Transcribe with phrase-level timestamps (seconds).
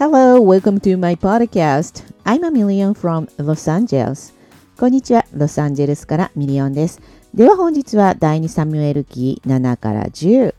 [0.00, 2.04] Hello, welcome to my podcast.
[2.24, 4.32] I'm a million from Los Angeles.
[4.78, 7.02] こんにちは、ロサンゼルスからミリオンです。
[7.34, 10.54] では本日は第2サミュエル記7から10。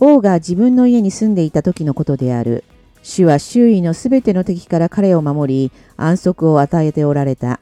[0.00, 2.62] 王が自分の家に住んでいた時のことである。
[3.02, 7.60] 主は周囲のすべての敵から彼を守り、安息を与えておられた。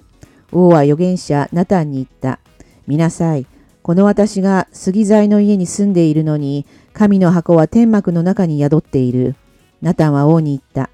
[0.51, 2.41] 王は預言者ナタンに言った。
[2.89, 3.47] 見なさい。
[3.85, 9.37] この私が杉材の家に住んでいるのに、神の箱は天幕の中に宿っている。
[9.83, 10.91] ナタンは王に言った。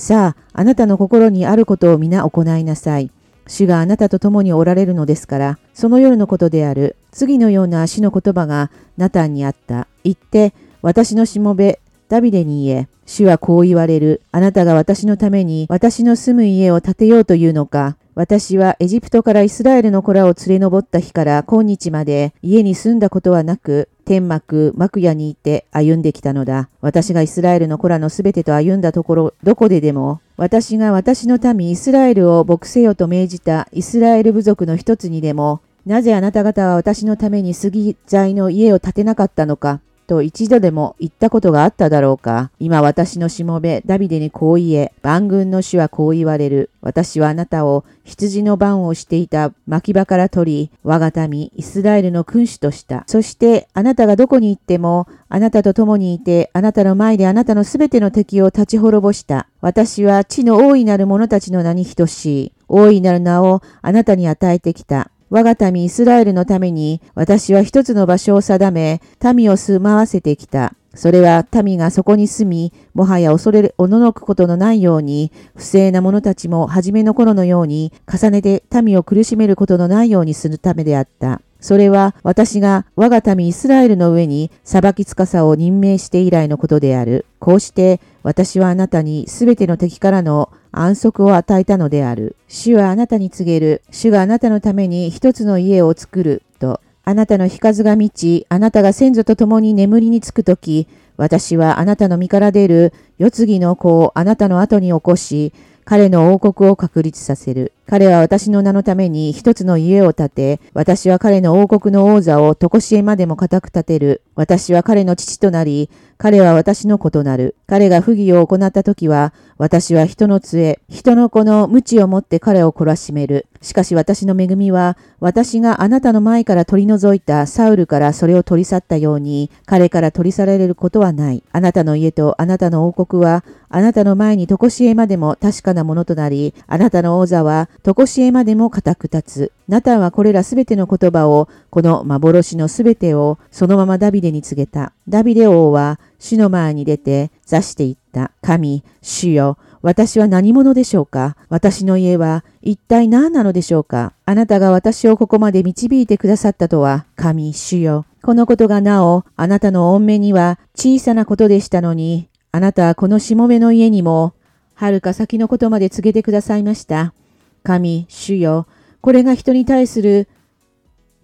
[0.00, 3.10] さあ、あなたの心にあることを皆行いなさい。
[3.46, 6.96] 主があなたと共におられるのですから、その夜のことである。
[7.12, 9.88] 次のような主の言葉がナタンにあった。
[10.02, 12.88] 言って、私のしもべ、ダビデに言え。
[13.04, 14.22] 主はこう言われる。
[14.32, 17.98] あなたが私のために私の住む家を建てようというのか。
[18.14, 26.68] 私はエジプトからイスラエルの子らを連れ上った日から今日まで家に住んだことはなく、天幕、幕屋にいて歩んできたのだ。
[26.80, 39.80] 私がイスラエルの子らのすべてと歩んだところ、どこででも、私が私の民イスラエルを牧せよと命じたイスラエル部族の一つにでも、なぜあなた方は私のために杉材の家を建てなかったのか。
[40.10, 42.50] と一度でも言ったことがあっただろうか。
[42.58, 46.70] 今私のしもべ、ダビデにこう言え、万軍の主はこう言われる。
[46.82, 53.04] 私はあなたを羊の番をしていた牧場から取り、我が民、イスラエルの君主とした。
[53.06, 59.46] そしてあなたがどこに行っても、あなたと共にいて、あなたの前であなたのすべての敵を立ち滅ぼした。
[59.60, 62.52] 私は地の大いなる者たちの名に等しい。
[62.66, 65.12] 大いなる名をあなたに与えてきた。
[65.30, 69.00] 我が民イスラエルのために私は一つの場所を定め、
[69.34, 70.74] 民を住まわせてきた。
[70.92, 81.40] それは民がそこに住み、もはや恐れ、おののくことのないように、不正な者たちも初めの頃のように、重ねて民を苦しめることのないようにするためであった。
[81.60, 87.26] それは私が我が民イスラエルの上に裁きつかさを任命して以来のことである。
[87.38, 92.36] こうして私はあなたにすべての敵からの安息を与えたのである。
[92.48, 93.82] 主はあなたに告げる。
[93.90, 96.42] 主があなたのために一つの家を作る。
[96.58, 96.80] と。
[97.04, 100.86] あなたの日数が満ち、あなたが先祖と共に眠りにつくとき、
[101.16, 105.52] 私はあなたの身から出る世継ぎの子をあなたの後に起こし、
[105.84, 107.72] 彼の王国を確立させる。
[107.90, 114.22] 彼は私の名のために一つの家を建て、私は彼の王国の王座を常しえまでも固く立てる。
[114.36, 117.56] 私は彼の父となり、彼は私の子となる。
[117.66, 123.46] 彼が不義を行った時は、私は人の杖、人の子の無知をもって彼を懲らしめる。
[123.62, 131.42] しかし私の恵みは、私があなたの前から取り除いたサウルからそれを取り去ったように、彼から取り去られることはない。
[131.52, 139.52] あなたの家とあなたの王国は、あなたの前に常しえまでも確かなものとなり、あなたの王座は、常しえまでも固く立つ。
[139.68, 144.92] ナタンはこれらすべての言葉を、この幻のすべてを、そのままダビデに告げた。
[145.08, 148.30] ダビデ王は、主の前に出て座していった。
[148.42, 151.36] 神、主よ、私は何者でしょうか？
[151.48, 154.12] 私の家は一体何なのでしょうか？
[154.26, 158.04] あなたが私をここまで導いてくださったとは、神、主よ。
[158.22, 164.34] このことがなお、あなたの恩目には小さなことでしたのに、あなたはこのしもべの家にも、
[164.74, 167.14] はるか先のことまで告げてくださいました。
[167.62, 168.66] 神、主よ、
[169.00, 170.28] これが人に対する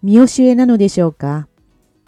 [0.03, 1.49] 見教えなのでしょうか？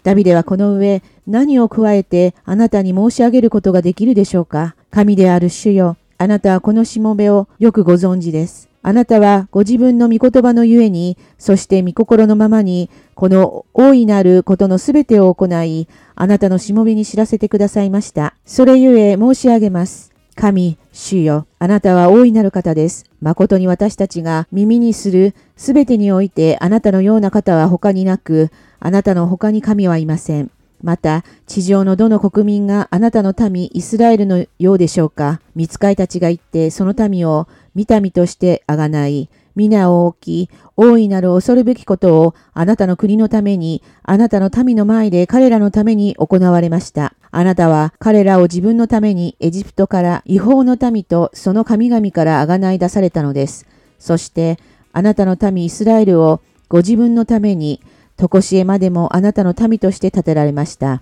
[0.03, 4.75] ダビデはこの上、何を加えてあなたに申し上げることができるでしょうか？
[4.91, 5.97] 神である主よ。
[6.17, 8.69] あなたはこのしもべをよくご存知です。
[8.81, 18.35] あなたはご自分の御言葉のゆえに、そして御心のままに、この大いなることのすべてを行い、あなたのしもべに知らせてくださいました。
[18.45, 20.13] それゆえ申し上げます。
[20.39, 23.03] 神、主よ、あなたは大いなる方です。
[23.19, 30.49] 誠に私たちが耳にするすべてにおいてあなたのような方は他になく、あなたの他に神はいません。
[30.81, 39.27] また、地上のどの国民があなたの民イスラエルのようでしょうか見つかいたちが行ってその民を見た身としてあがない。
[39.59, 47.13] 皆を置き、大いなる恐るべきことをあなたの国のために、あなたの民の前で彼らのために行われました。
[47.29, 53.67] あなたは彼らを自分のためにエジプトから違法の民とその神々からあがない出されたのです。
[53.99, 54.57] そして、
[54.93, 56.39] あなたの民イスラエルを
[56.69, 57.81] ご自分のために
[58.15, 61.01] とこしえまでもあなたの民として建てられました。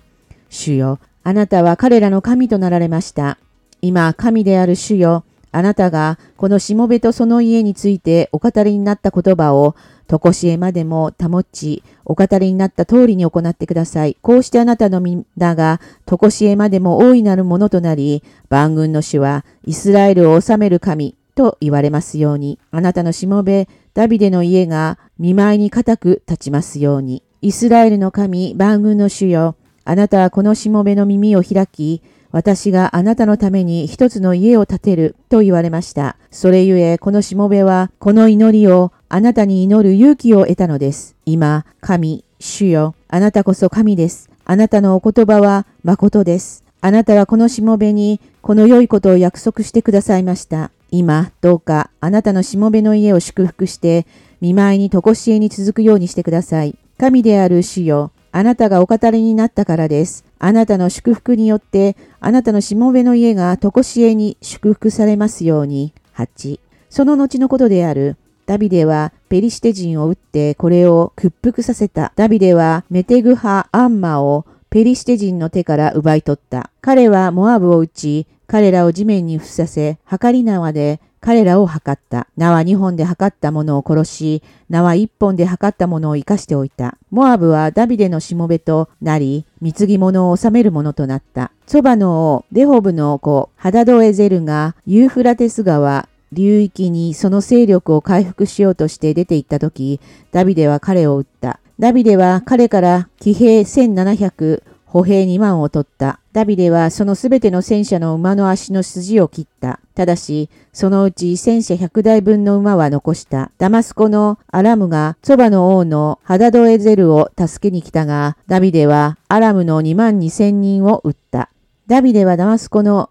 [0.50, 3.38] 主よ、あなたは彼らの神となられました。
[3.82, 5.22] 今、神である主よ、
[5.52, 9.74] あなたがこのしもべとその家についてお語りになった言葉を、
[10.06, 14.16] とこしえまでも保ち、お語りになった通りに行ってください。
[14.22, 27.22] こうしてあなたのみんなが、とこしえまでも大いなるものとなり、万軍の主は、イスラエルを治める神、と言われますように、あなたのしもべ、ダビデの家が見舞いに固く立ちますように。
[27.42, 29.54] イスラエルの神、万軍の主よ。
[29.84, 36.16] あなたはこのしもべの耳を開き、私があなたのために一つの家を建てると言われました。
[36.30, 41.16] それゆえ、このしもべは、この祈りをあなたに祈る勇気を得たのです。
[41.24, 44.30] 今、神、主よ、あなたこそ神です。
[44.44, 46.64] あなたのお言葉は誠です。
[46.80, 50.70] あなたはこのしもべにこの良いことを約束してくださいました。
[50.90, 54.06] 今、どうかあなたのしもべの家を祝福して、
[54.40, 56.76] 見舞いにとこしえに続くようにしてください。
[56.98, 60.24] 神である主よ、あなたがお語りになったからです。
[60.38, 65.92] あなたの祝福によって、あなたのしもべの家がとこしえに祝福されますように。
[66.16, 66.60] 8。
[66.90, 68.16] その後のことである。
[68.46, 72.12] ダビデはペリシテ人を撃ってこれを屈服させた。
[72.16, 76.70] ダビデはメテグハ・アンマをペリシテ人の手から奪い取った。
[76.80, 82.28] 彼はモアブを撃ち、彼らを地面に伏させ、測り縄で彼らを測った。
[82.36, 86.96] 縄2本で測った者を殺し、縄1本で測った者を生かしておいた。
[87.10, 91.50] モアブはダビデのしもべとなり、貢ぎ物を治める者となった。
[91.66, 100.00] そばの王、デホブの子、ハダドエゼルがユーフラテス川、流域にその勢力を回復しようとして出て行った時、
[100.30, 101.60] ダビデは彼を撃った。
[101.78, 106.20] ダビデは彼から騎兵1700、歩兵2万を取った。
[106.38, 109.80] ダビデはそのすべての戦車の馬の足の筋を切った。
[109.96, 113.50] ただし、そのうち戦車100台分の馬は残した。
[113.58, 121.50] ダマスコのアラムがそばの王のハダドエゼルを助けに来たが、ダビデはアラムの2万2千人を撃った。
[121.88, 123.10] ダビデはダマスコの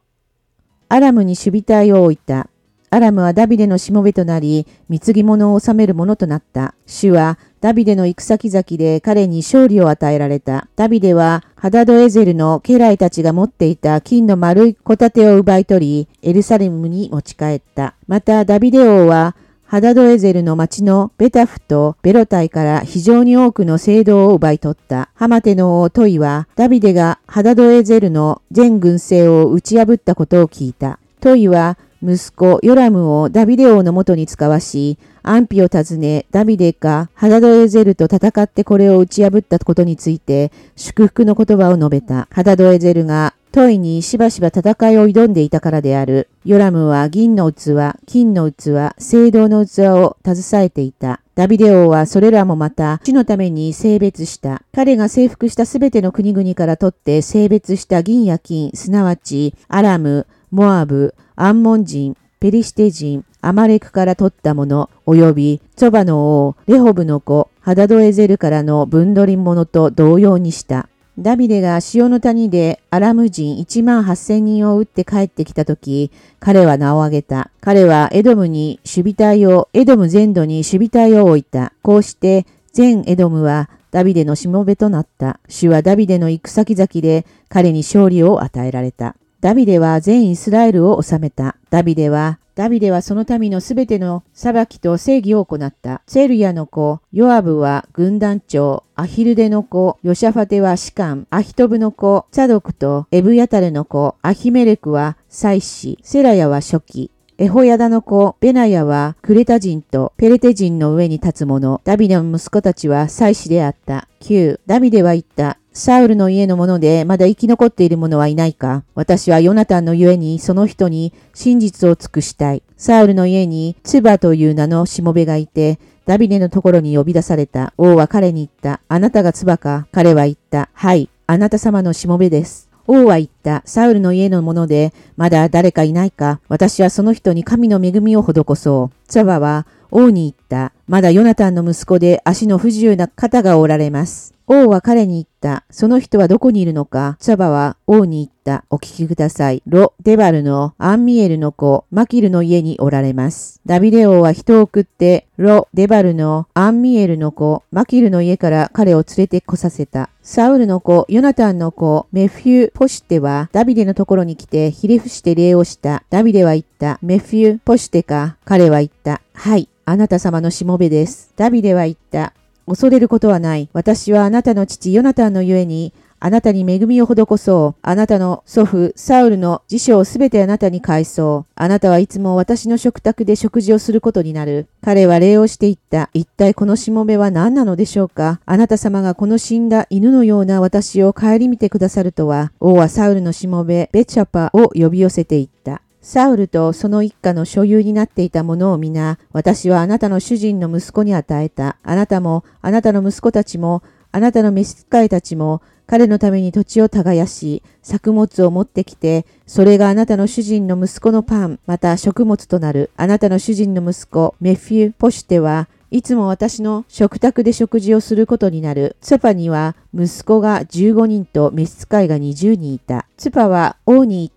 [0.88, 2.48] アラムに守備隊を置いた。
[2.90, 6.76] アラムはダビデのしもべとなり、貢ぎ物を治める者となった。
[6.86, 10.68] 主はダビデの行く先々で彼に勝利を与えられた。
[10.76, 17.96] ダビデはハダドエゼルの家来たちが持っていた金の丸い小盾を奪い取り、エルサレムに持ち帰った。
[18.08, 25.10] またダビデ王はハダドエゼルの町のベタフとベロタイから非常に多くの聖堂を奪い取った。
[25.16, 31.00] ハマテの王トイはダビデがハダドエゼルの全軍勢を打ち破ったことを聞いた。
[31.20, 42.28] トイは息子ヨラムをダビデ王のもとに使わし、安否を尋ね、ダビデかハダドエゼルと戦ってこれを打ち破ったことについて、祝福の言葉を述べた。
[42.32, 46.30] ハダドエゼルがトイにしばしば戦いを挑んでいたからである。
[46.46, 51.22] ヨラムは銀の器、金の器、聖堂の器を携えていた。
[51.36, 54.62] ダビデ王はそれらもまた死のために性別した。
[54.74, 70.90] 彼が征服したすべての国々から取って性別した銀や金、すなわちアラム、モアブ、アンモン人、ペリシテ人、アマレクから取ったもの、及び、チョバの王、レホブの子、ハダドエゼルからの分取り物と同様にした。
[71.18, 76.12] ダビデが潮の谷でアラム人1万8000人を撃って帰ってきたとき、
[76.42, 77.50] 彼は名を挙げた。
[77.62, 81.72] 彼はエドムに守備隊を、エドム全土に守備隊を置いた。
[81.84, 85.40] こうして全エドムはダビデのしもべとなった。
[85.48, 89.16] 主はダビデの行く先々で彼に勝利を与えられた。
[89.40, 91.56] ダビデは全イスラエルを治めた。
[91.70, 96.02] ダビデは、ダビデはその民のすべての裁きと正義を行った。
[96.08, 114.08] セルヤの子、ヨアブは軍団長、アヒルデの子、ヨシャファテは士官、アヒトブの子、サドクとエブヤタレの子、アヒメレクは祭司、セラヤは初期、エホヤダの子、ベナヤはクレタ人とペレテ人の上に立つ者、ダビデの息子たちは祭司であった。
[114.22, 114.62] 9.
[114.66, 115.60] ダビデは言った。
[115.78, 122.64] サウルの家の者でまだ生き残っている者はいないか私はヨナタンのゆえにその人に真実を尽くしたい。
[122.78, 127.74] サウルの家にツバという名のしもべがいて、ダビデのところに呼び出された。
[127.78, 128.82] 王は彼に言った。
[128.88, 130.70] あなたがツバか彼は言った。
[130.74, 132.70] はい、あなた様のしもべです。
[132.88, 133.62] 王は言った。
[133.66, 138.96] サウルの家の者で、まだ誰かいないか私はその人に神の恵みを施そう。
[139.08, 140.74] ツバは王に言った。
[140.88, 144.37] まだヨナタンの息子で足の不自由な方がおられます。
[144.50, 145.66] 王は彼に言った。
[145.70, 148.64] その人はどこにいるのかサバは王に言った。
[148.70, 149.62] お聞きください。
[149.68, 153.60] ロ・デバルのアンミエルの子、マキルの家におられます。
[153.66, 160.10] ダビデ王は人を送って、ロ・デバルのアンミエルの子、マキルの家から彼を連れてこさせた。
[160.22, 166.04] サウルの子、ヨナタンの子、メフュー・ポシテは、ダビデのところに来て、ひれ伏して礼をした。
[166.10, 167.00] ダビデは言った。
[167.02, 168.38] メフュー・ポシテか。
[168.46, 169.22] 彼は言った。
[169.34, 169.68] はい。
[169.84, 171.34] あなた様のしもべです。
[171.36, 172.34] ダビデは言った。
[172.68, 173.70] 恐れることはない。
[173.72, 177.80] 私はあなたの父ヨナタンのゆえに、あなたに恵みを施そう。
[177.82, 181.52] あなたの祖父、サウルの辞書をすべてあなたに返そう。
[181.56, 184.68] あなたはいつも私の食卓で食事をすることになる。
[184.82, 186.10] 彼は礼をして言った。
[186.14, 195.82] 一体このしもべは何なのでしょうかあなた様がこの死んだ犬のような私を顧みてくださるとは、王はサウルのしもべ、ベチャパを呼び寄せていった。
[196.10, 201.76] サウルとその一家の所有になっていたものを皆、私はあなたの主人の息子に与えた。
[201.84, 203.84] あなたも、あなたの息子たちも、
[204.14, 212.90] あなたの召使いたちも彼のために土地を耕し、作物を持ってきて、それがあなたの主人の息子のパン、また食物となる。
[212.96, 218.96] あなたの主人の息子、メフィュ・ポシュテは、いつも私の食卓で食事をすることになる。
[219.02, 223.08] ツパには息子が15人と召使いが20人いた。
[223.18, 224.37] ツパは王に言っ。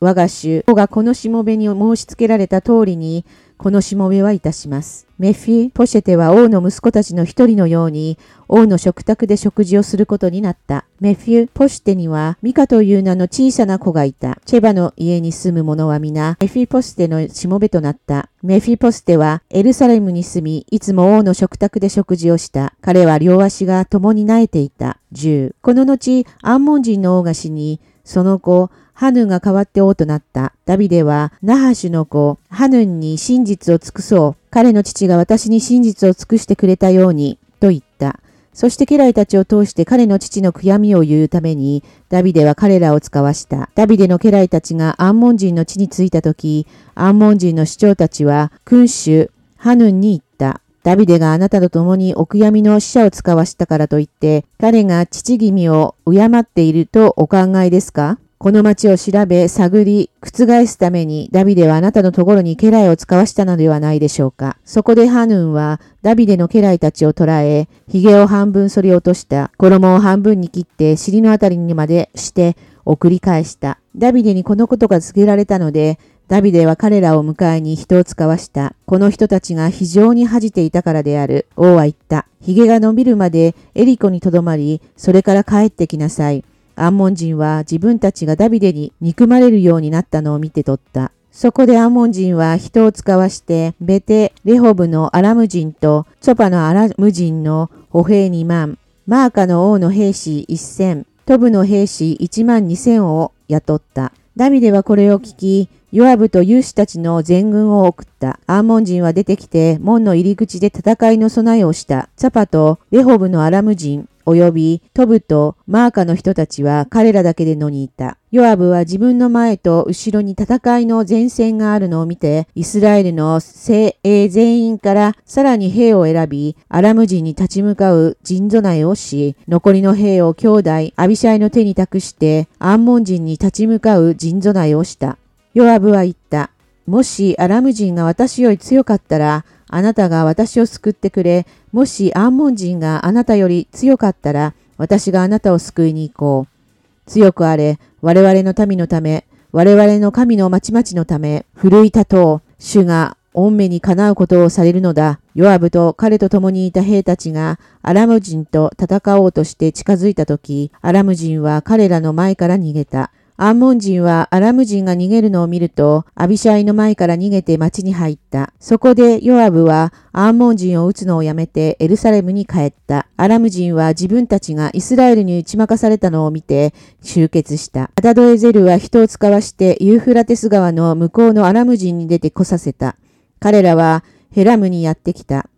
[0.00, 3.24] 我が主、王がこのしもべに申し付けられた通りに、
[3.56, 5.08] このしもべはいたします。
[5.18, 10.84] メフィ・ポシェテは王の息子たちの一人のように、王の食卓で食事をすることになった。
[11.00, 14.38] メフィ・ポシェテには、ミカという名の小さな子がいた。
[14.44, 18.28] チェバの家に住む者は皆、メフィ・ポステのしもべとなった。
[18.44, 22.74] メフィ・ポステは、エルサレムに住み、いつも王の食卓で食事をした。
[22.80, 24.98] 彼は両足が共に苗えていた。
[25.12, 25.54] 10。
[25.60, 30.54] この後、アンモン人の王が死に、その後、ハヌンが代わって王となった。
[30.64, 34.36] ダビデは、ナハシュの子、ハヌンに真実を尽くそう。
[34.50, 38.18] 彼の父が私に真実を尽くしてくれたように、と言った。
[38.54, 43.68] そして家来たちを通して彼の父の悔やみを言うために、ダビデは彼らを使わした。
[43.74, 50.62] ダビデの家来たちがアンモン人の地に着いたとき、アンモン人の首長たちは、君主、ハヌンに言った。
[50.82, 58.18] ダビデがあなたと共にお悔やみの使者を使わしたからといって、彼が父君を敬っているとお考えですか？
[58.38, 64.58] この町を調べ、探り、覆すために、ダビデはあなたのところに家来を使わしたのではないでしょうか。
[64.64, 69.50] そこでハヌンは、ダビデの家来たちを捕らえ、髭を半分剃り落とした。
[69.58, 73.80] 衣を半分に切って、尻のあたりにまでして、送り返した。
[73.96, 78.74] ダビデにこのことが告げられたので、ダビデは彼らを迎えに人を使わした。
[78.84, 81.46] この人たちが非常に恥じていたからである。
[81.56, 82.26] 王は言った。
[82.42, 86.44] 髭が伸びるまでエリコにとどまり、それから帰ってきなさい。
[86.76, 91.12] アンモン人は自分たちがダビデに憎まれるようになったのを見て取った。
[91.32, 104.12] そこでアンモン人は人を使わして、ベテ・レホブのアラム人とチョパのアラム人の歩兵2万、マーカの王の兵士1000、トブの兵士1万2000を雇った。
[104.36, 108.38] ダビデはこれを聞き、ヨアブと勇士たちの全軍を送った。
[108.46, 112.10] アーモン人は出てきて、門の入り口で戦いの備えをした。
[112.14, 118.18] チャパとレホブのアラム人、及びトブとマーカの人たちは彼らだけで野にいた。
[118.30, 135.16] ヨアブは自分の前と後ろに戦いの前線があるのを見て、イスラエルの精鋭全員からさらに兵を選び、アラム人に立ち向かう陣備えをし、残りの兵を兄弟アビシャイの手に託して、アンモン人に立ち向かう陣備えをした。
[135.54, 136.50] ヨアブは言った。
[136.86, 147.10] もしアラム人が私より強かったら、あなたが私を救ってくれ、もしアンモン人があなたより強かったら、私があなたを救いに行こう。
[147.10, 152.48] 強くあれ、我々の民のため、我々の神の町々のため、奮い立とう。
[152.58, 155.20] 主が御目にかなうことをされるのだ。
[155.34, 163.12] ヨアブと彼と共にいた兵たちがアラム人と戦おうとして近づいたとき、アラム人は彼らの前から逃げた。
[163.40, 168.52] アンモン人はアラム人が逃げるのを見ると、アビシャイの前から逃げて町に入った。
[168.58, 173.06] そこでヨアブはアンモン人を撃つのをやめてエルサレムに帰った。
[173.16, 177.92] アラム人は自分たちがイスラエルに打ち負かされたのを見て集結した。
[177.94, 182.96] ハダドエゼルは人を遣わしてユーフラテス川の向こうのアラム人に出て来させた。
[183.38, 184.02] 彼らは
[184.32, 185.48] ヘラムにやってきた。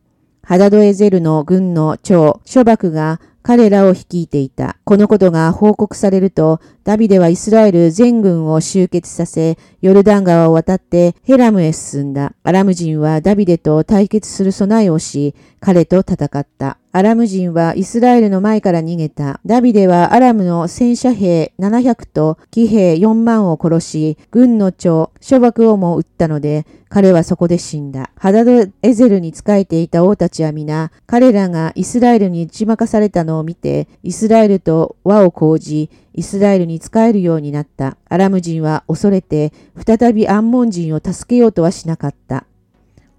[0.42, 4.76] ハダドエゼルの軍の長、諸幕が彼らを率いていた。
[4.85, 12.35] このことが報告されると、ダビデはイスラエル全軍を集結させ、ヨルダン川を渡ってヘラムへ進んだ。
[12.42, 16.78] アラム人はダビデと対決する備えをし、彼と戦った。
[16.92, 19.40] アラム人はイスラエルの前から逃げた。
[19.47, 28.11] ダビデはアラムの戦車兵700と騎兵4万を殺し、軍の長、諸幕をも撃ったので、彼はそこで死んだ。
[28.16, 37.99] ハダドエゼルに仕えていた王たちは皆、彼らがイスラエルに打ち負かされたのを見て、イスラエルと和を講じ、イスラエルに仕えるようになった。
[38.09, 39.52] アラム人は恐れて、
[39.87, 42.47] 再びアンモン人を助けようとはしなかった。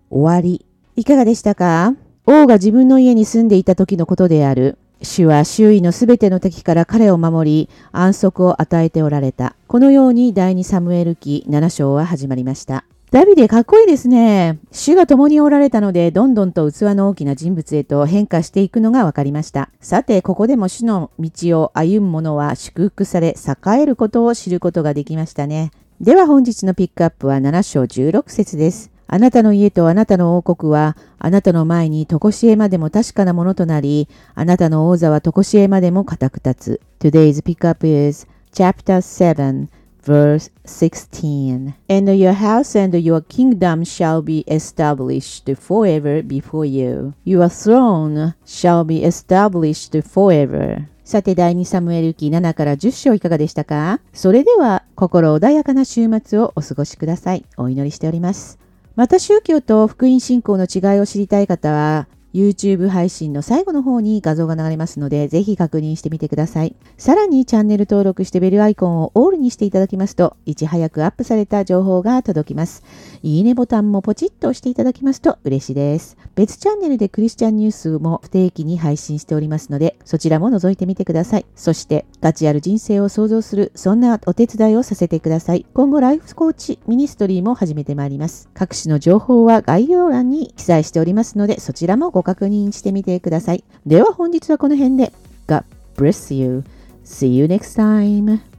[0.09, 0.65] 終わり。
[0.97, 1.95] いかがでしたか？
[2.25, 4.77] 王が自分の家に住んでいた時のことである。
[5.01, 9.55] 主は周囲のすべての敵から彼を守り、安息を与えておられた。
[9.67, 12.85] このように第2サムエル記7章は始まりました。
[13.09, 14.59] ダビデかっこいいですね。
[14.71, 19.69] 主が共におられたので、どんどんと器の大きな人物へと変化していくのが分かりました。
[19.81, 25.71] さて、ここでも主の道を歩む者は祝福され、栄えることを知ることができましたね。
[25.99, 28.90] では本日のピックアップは7章16節です。
[29.13, 37.09] あなたの家とあなたの王国は、あなたの前に常しえまでも確かなものとなり、あなたの王座は常しえまでも固く立つ。
[37.09, 39.67] Today's pickup is Chapter 7
[40.01, 41.73] verse 16.
[41.89, 47.13] And your house and your kingdom shall be established forever before you.
[47.25, 50.85] Your throne shall be established forever.
[51.03, 57.43] さて、第2サムエル記7から10章いかがでしたかそれでは、心穏やかな週末をお過ごしください。
[57.57, 58.70] お祈りしております。
[58.95, 66.75] また宗教と福音信仰の違いを知りたい方は、YouTube 配信の最後の方に画像が流れますので、ぜひ確認してみてください。
[66.97, 72.83] さらにチャンネル登録してベルアイコンをオールにしていただきますと、いち早くアップされた情報が届きます。
[73.23, 76.17] いいねボタンもポチッと押していただきますと嬉しいです。
[76.35, 81.45] 別チャンネルでクリスチャンニュースも不定期に配信しておりますので、そちらも覗いてみてください。
[81.55, 85.65] そして、価値ある人生を創造する、そんなお手伝いをさせてください。
[85.73, 88.49] 今後、ライフコーチミニストリーも始めてまいります。
[88.53, 93.63] 各種の情報は概要欄に記載しておりますので、そちらもご確認してみてください。
[93.85, 95.13] では本日はこの辺で。
[95.47, 95.63] God
[95.95, 96.63] bless you.
[97.03, 98.50] See you next time.